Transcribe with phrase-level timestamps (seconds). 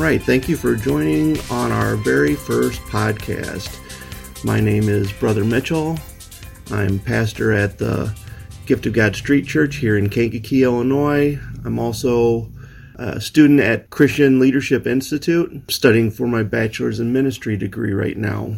[0.00, 3.78] Right, thank you for joining on our very first podcast.
[4.42, 5.98] My name is Brother Mitchell.
[6.70, 8.16] I'm pastor at the
[8.64, 11.38] Gift of God Street Church here in Kankakee, Illinois.
[11.66, 12.50] I'm also
[12.94, 18.54] a student at Christian Leadership Institute, studying for my bachelor's in ministry degree right now.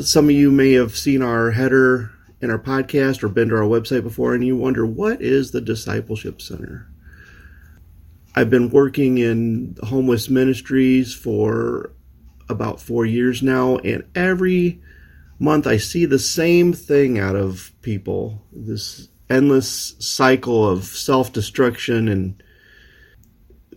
[0.00, 2.10] Some of you may have seen our header
[2.40, 5.60] in our podcast or been to our website before, and you wonder what is the
[5.60, 6.88] Discipleship Center?
[8.34, 11.92] I've been working in homeless ministries for
[12.48, 14.80] about four years now, and every
[15.38, 22.08] month I see the same thing out of people this endless cycle of self destruction.
[22.08, 22.42] And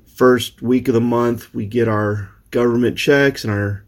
[0.06, 3.86] first week of the month, we get our government checks and our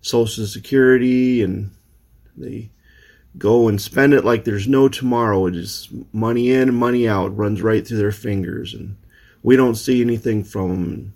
[0.00, 1.72] Social Security, and
[2.36, 2.70] they
[3.36, 5.46] go and spend it like there's no tomorrow.
[5.46, 8.72] It is money in and money out, runs right through their fingers.
[8.72, 8.96] And
[9.48, 11.14] we don't see anything from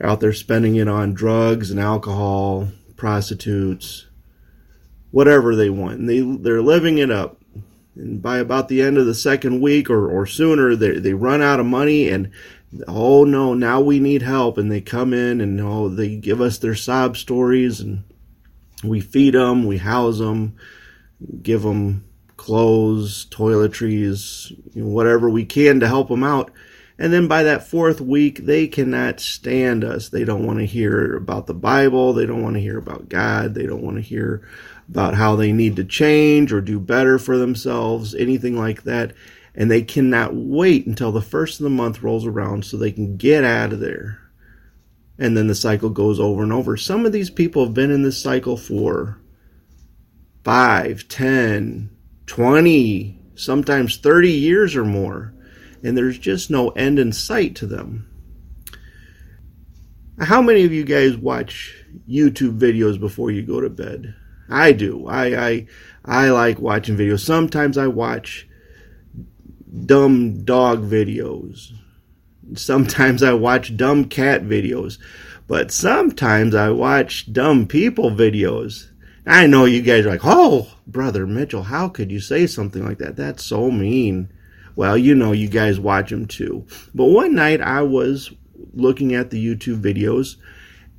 [0.00, 2.66] out there spending it on drugs and alcohol,
[2.96, 4.08] prostitutes,
[5.12, 6.00] whatever they want.
[6.00, 7.40] And they they're living it up.
[7.94, 11.42] And by about the end of the second week or, or sooner, they they run
[11.42, 12.32] out of money and
[12.88, 14.58] oh no, now we need help.
[14.58, 18.02] And they come in and oh they give us their sob stories and
[18.82, 20.56] we feed them, we house them,
[21.40, 22.04] give them
[22.36, 26.50] clothes, toiletries, you know, whatever we can to help them out.
[26.98, 30.08] And then by that fourth week, they cannot stand us.
[30.08, 32.12] They don't want to hear about the Bible.
[32.12, 33.54] They don't want to hear about God.
[33.54, 34.46] They don't want to hear
[34.88, 39.12] about how they need to change or do better for themselves, anything like that.
[39.56, 43.16] And they cannot wait until the first of the month rolls around so they can
[43.16, 44.20] get out of there.
[45.18, 46.76] And then the cycle goes over and over.
[46.76, 49.18] Some of these people have been in this cycle for
[50.44, 51.90] 5, 10,
[52.26, 55.33] 20, sometimes 30 years or more
[55.84, 58.08] and there's just no end in sight to them.
[60.18, 64.14] How many of you guys watch YouTube videos before you go to bed?
[64.48, 65.06] I do.
[65.06, 65.66] I I
[66.04, 67.20] I like watching videos.
[67.20, 68.48] Sometimes I watch
[69.84, 71.72] dumb dog videos.
[72.54, 74.98] Sometimes I watch dumb cat videos.
[75.46, 78.88] But sometimes I watch dumb people videos.
[79.26, 82.98] I know you guys are like, "Oh, brother Mitchell, how could you say something like
[82.98, 83.16] that?
[83.16, 84.30] That's so mean."
[84.76, 86.66] Well, you know, you guys watch them too.
[86.94, 88.32] But one night I was
[88.72, 90.36] looking at the YouTube videos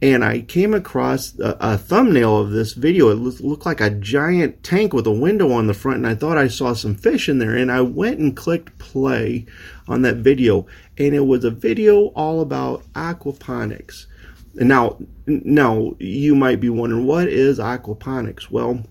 [0.01, 3.09] and I came across a, a, thumbnail of this video.
[3.09, 6.37] It looked like a giant tank with a window on the front, and I thought
[6.37, 7.55] I saw some fish in there.
[7.55, 9.45] And I went and clicked play
[9.87, 14.05] on that video, and it was a video all about aquaponics.
[14.53, 18.51] Now, now you might be wondering, what is aquaponics?
[18.51, 18.83] Well,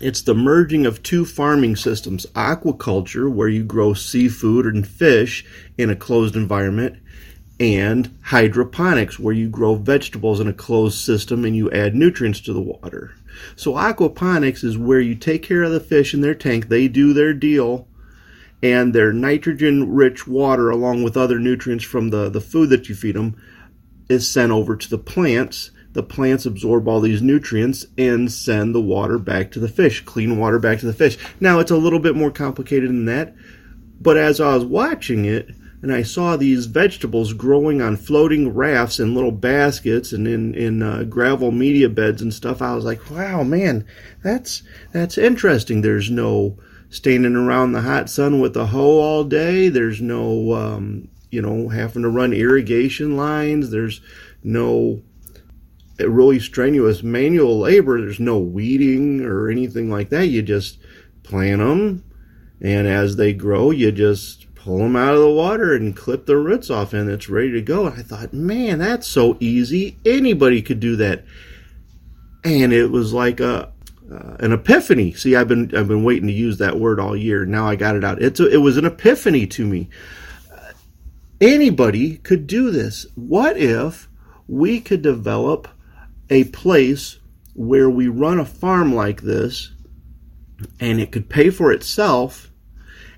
[0.00, 5.44] it's the merging of two farming systems aquaculture, where you grow seafood and fish
[5.78, 6.98] in a closed environment,
[7.60, 12.52] and hydroponics, where you grow vegetables in a closed system and you add nutrients to
[12.52, 13.14] the water.
[13.56, 17.12] So, aquaponics is where you take care of the fish in their tank, they do
[17.12, 17.86] their deal,
[18.62, 22.94] and their nitrogen rich water, along with other nutrients from the, the food that you
[22.94, 23.36] feed them,
[24.08, 28.80] is sent over to the plants the plants absorb all these nutrients and send the
[28.80, 31.16] water back to the fish, clean water back to the fish.
[31.40, 33.34] Now, it's a little bit more complicated than that,
[34.00, 35.50] but as I was watching it,
[35.84, 40.82] and I saw these vegetables growing on floating rafts in little baskets and in in
[40.82, 42.62] uh, gravel media beds and stuff.
[42.62, 43.84] I was like, "Wow, man,
[44.22, 44.62] that's
[44.92, 46.56] that's interesting." There's no
[46.88, 49.68] standing around the hot sun with a hoe all day.
[49.68, 53.70] There's no, um, you know, having to run irrigation lines.
[53.70, 54.00] There's
[54.42, 55.02] no
[55.98, 58.00] really strenuous manual labor.
[58.00, 60.26] There's no weeding or anything like that.
[60.26, 60.78] You just
[61.22, 62.04] plant them,
[62.60, 66.36] and as they grow, you just pull them out of the water and clip the
[66.36, 67.86] roots off, and it's ready to go.
[67.86, 69.98] And I thought, man, that's so easy.
[70.04, 71.24] Anybody could do that.
[72.44, 73.72] And it was like a
[74.10, 75.12] uh, an epiphany.
[75.14, 77.46] See, I've been I've been waiting to use that word all year.
[77.46, 78.20] Now I got it out.
[78.20, 79.88] It's a, it was an epiphany to me.
[81.40, 83.06] Anybody could do this.
[83.14, 84.08] What if
[84.46, 85.68] we could develop
[86.30, 87.18] a place
[87.54, 89.72] where we run a farm like this
[90.80, 92.50] and it could pay for itself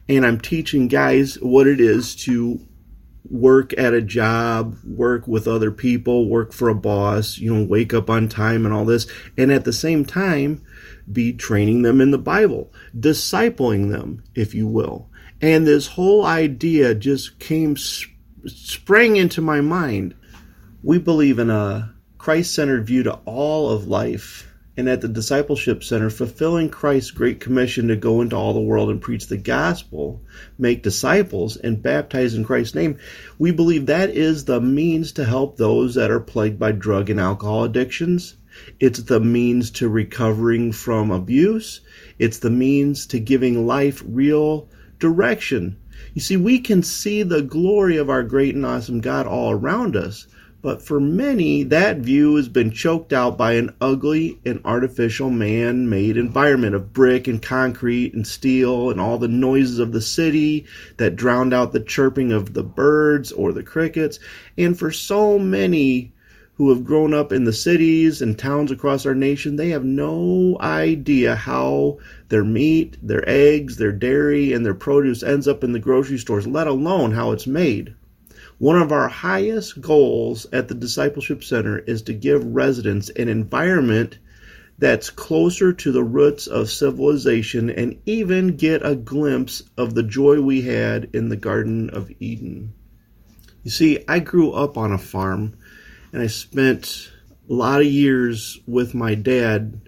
[0.09, 2.61] and I'm teaching guys what it is to
[3.29, 7.93] work at a job, work with other people, work for a boss, you know, wake
[7.93, 10.63] up on time and all this, and at the same time
[11.11, 15.11] be training them in the Bible, discipling them, if you will.
[15.41, 20.15] And this whole idea just came, sprang into my mind.
[20.83, 21.96] We believe in a
[22.27, 27.39] Christ centered view to all of life and at the Discipleship Center, fulfilling Christ's great
[27.39, 30.21] commission to go into all the world and preach the gospel,
[30.59, 32.99] make disciples, and baptize in Christ's name,
[33.39, 37.21] we believe that is the means to help those that are plagued by drug and
[37.21, 38.35] alcohol addictions.
[38.81, 41.81] It's the means to recovering from abuse.
[42.19, 44.69] It's the means to giving life real
[44.99, 45.77] direction.
[46.13, 49.95] You see, we can see the glory of our great and awesome God all around
[49.95, 50.27] us,
[50.63, 55.89] but for many, that view has been choked out by an ugly and artificial man
[55.89, 60.67] made environment of brick and concrete and steel and all the noises of the city
[60.97, 64.19] that drowned out the chirping of the birds or the crickets.
[64.59, 66.13] And for so many
[66.55, 70.57] who have grown up in the cities and towns across our nation, they have no
[70.59, 71.99] idea how
[72.29, 76.47] their meat, their eggs, their dairy, and their produce ends up in the grocery stores,
[76.47, 77.95] let alone how it's made.
[78.59, 84.19] One of our highest goals at the Discipleship Center is to give residents an environment
[84.79, 90.41] that's closer to the roots of civilization and even get a glimpse of the joy
[90.41, 92.73] we had in the Garden of Eden.
[93.63, 95.59] You see, I grew up on a farm
[96.13, 97.11] and I spent
[97.49, 99.81] a lot of years with my dad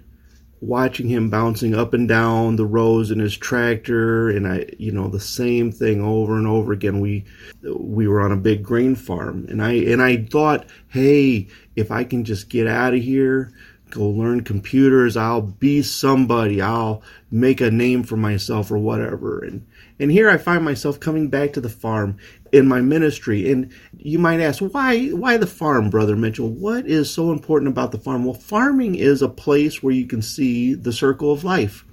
[0.61, 5.09] watching him bouncing up and down the rows in his tractor and I you know
[5.09, 7.01] the same thing over and over again.
[7.01, 7.25] We
[7.63, 12.05] we were on a big grain farm and I and I thought hey if I
[12.05, 13.53] can just get out of here
[13.91, 19.67] go learn computers I'll be somebody I'll make a name for myself or whatever and
[20.01, 22.19] and here I find myself coming back to the farm
[22.53, 23.51] in my ministry.
[23.51, 26.49] And you might ask, why, why the farm, Brother Mitchell?
[26.49, 28.25] What is so important about the farm?
[28.25, 31.85] Well, farming is a place where you can see the circle of life,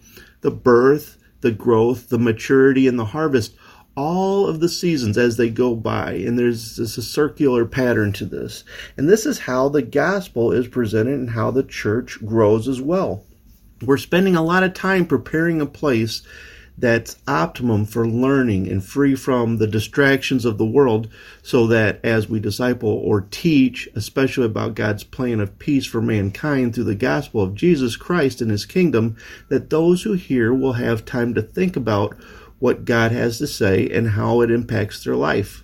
[0.41, 3.55] the birth, the growth, the maturity, and the harvest.
[3.95, 8.63] All of the seasons as they go by, and there's this circular pattern to this.
[8.97, 13.23] And this is how the gospel is presented and how the church grows as well.
[13.81, 16.23] We're spending a lot of time preparing a place
[16.77, 21.09] that's optimum for learning and free from the distractions of the world
[21.41, 26.75] so that as we disciple or teach, especially about God's plan of peace for mankind
[26.75, 29.15] through the gospel of Jesus Christ and his kingdom,
[29.49, 32.17] that those who hear will have time to think about
[32.59, 35.63] what God has to say and how it impacts their life.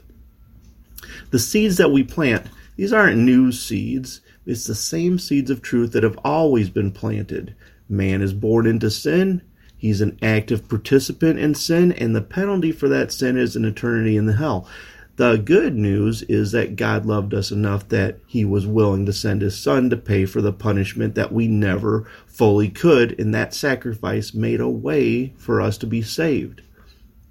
[1.32, 4.22] The seeds that we plant, these aren't new seeds.
[4.46, 7.56] It's the same seeds of truth that have always been planted.
[7.88, 9.42] Man is born into sin
[9.82, 14.16] He's an active participant in sin, and the penalty for that sin is an eternity
[14.16, 14.68] in the hell.
[15.16, 19.42] The good news is that God loved us enough that he was willing to send
[19.42, 24.36] his son to pay for the punishment that we never fully could, and that sacrifice
[24.36, 26.62] made a way for us to be saved.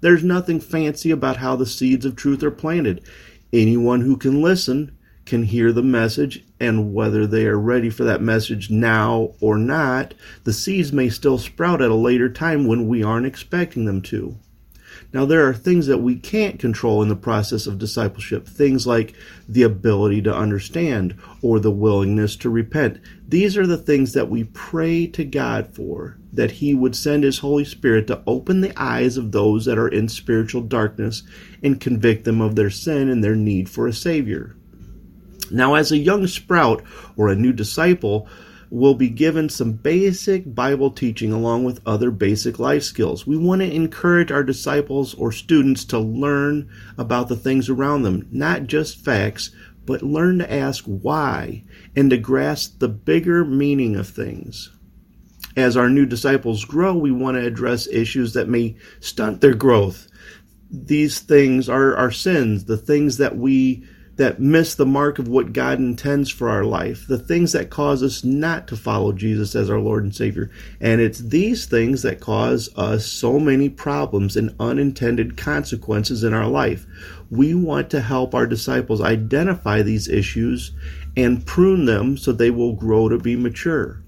[0.01, 3.03] There's nothing fancy about how the seeds of truth are planted.
[3.53, 8.21] Anyone who can listen can hear the message, and whether they are ready for that
[8.21, 10.13] message now or not,
[10.43, 14.35] the seeds may still sprout at a later time when we aren't expecting them to.
[15.13, 19.13] Now, there are things that we can't control in the process of discipleship, things like
[19.47, 22.99] the ability to understand or the willingness to repent.
[23.27, 27.39] These are the things that we pray to God for, that He would send His
[27.39, 31.23] Holy Spirit to open the eyes of those that are in spiritual darkness
[31.61, 34.55] and convict them of their sin and their need for a Savior.
[35.51, 36.83] Now, as a young sprout
[37.17, 38.27] or a new disciple,
[38.71, 43.27] will be given some basic Bible teaching along with other basic life skills.
[43.27, 48.29] We want to encourage our disciples or students to learn about the things around them,
[48.31, 49.51] not just facts,
[49.85, 51.65] but learn to ask why
[51.97, 54.71] and to grasp the bigger meaning of things.
[55.57, 60.07] As our new disciples grow, we want to address issues that may stunt their growth.
[60.71, 63.85] These things are our sins, the things that we
[64.21, 68.03] that miss the mark of what God intends for our life, the things that cause
[68.03, 70.51] us not to follow Jesus as our Lord and Savior.
[70.79, 76.45] And it's these things that cause us so many problems and unintended consequences in our
[76.45, 76.85] life.
[77.31, 80.71] We want to help our disciples identify these issues
[81.17, 84.03] and prune them so they will grow to be mature.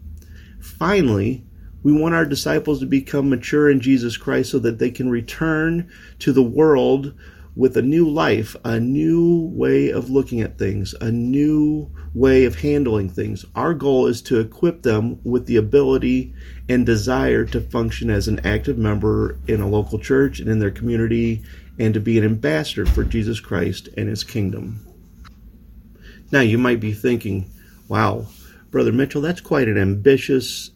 [0.61, 1.43] Finally,
[1.81, 5.91] we want our disciples to become mature in Jesus Christ so that they can return
[6.19, 7.15] to the world
[7.55, 12.59] with a new life, a new way of looking at things, a new way of
[12.59, 13.45] handling things.
[13.55, 16.33] Our goal is to equip them with the ability
[16.67, 20.71] and desire to function as an active member in a local church and in their
[20.71, 21.43] community
[21.77, 24.85] and to be an ambassador for Jesus Christ and his kingdom.
[26.31, 27.51] Now, you might be thinking,
[27.87, 28.25] wow,
[28.71, 30.71] Brother Mitchell, that's quite an ambitious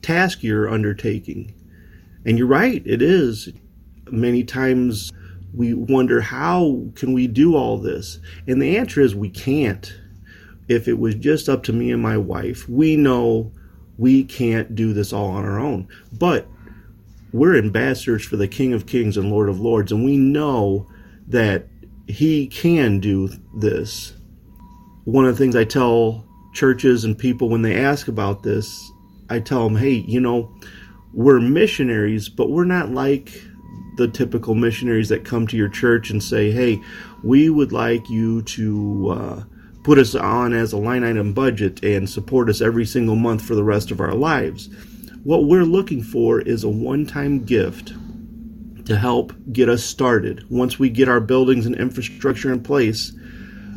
[0.00, 1.54] task you're undertaking.
[2.24, 3.50] And you're right, it is.
[4.10, 5.10] Many times
[5.54, 9.94] we wonder how can we do all this and the answer is we can't
[10.68, 13.52] if it was just up to me and my wife we know
[13.96, 15.88] We can't do this all on our own.
[16.12, 16.48] But
[17.32, 20.88] we're ambassadors for the King of Kings and Lord of Lords, and we know
[21.28, 21.66] that
[22.06, 24.14] He can do this.
[25.04, 28.90] One of the things I tell churches and people when they ask about this,
[29.28, 30.54] I tell them, hey, you know,
[31.12, 33.42] we're missionaries, but we're not like
[33.96, 36.80] the typical missionaries that come to your church and say, hey,
[37.22, 39.44] we would like you to uh,
[39.82, 43.54] put us on as a line item budget and support us every single month for
[43.54, 44.68] the rest of our lives.
[45.22, 47.92] What we're looking for is a one time gift
[48.86, 50.44] to help get us started.
[50.50, 53.12] Once we get our buildings and infrastructure in place,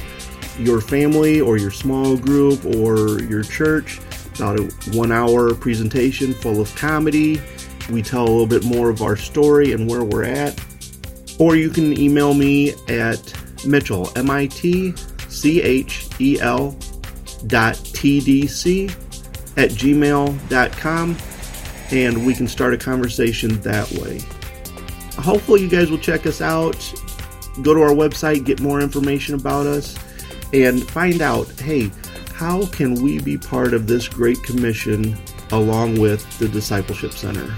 [0.60, 4.00] your family or your small group or your church.
[4.36, 4.64] About a
[4.98, 7.42] one hour presentation full of comedy,
[7.90, 10.60] we tell a little bit more of our story and where we're at.
[11.40, 13.34] Or you can email me at
[13.66, 14.94] Mitchell, M I T
[15.28, 16.72] C H E L
[17.48, 18.90] dot TDC
[19.58, 21.18] at gmail.com
[21.92, 24.20] and we can start a conversation that way.
[25.22, 26.76] Hopefully, you guys will check us out.
[27.62, 29.98] Go to our website, get more information about us,
[30.54, 31.92] and find out hey,
[32.34, 35.18] how can we be part of this great commission
[35.52, 37.54] along with the Discipleship Center?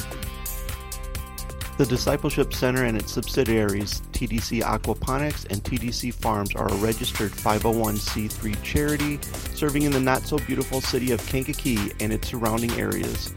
[1.78, 8.64] The Discipleship Center and its subsidiaries, TDC Aquaponics and TDC Farms, are a registered 501c3
[8.64, 9.20] charity
[9.54, 13.32] serving in the not so beautiful city of Kankakee and its surrounding areas.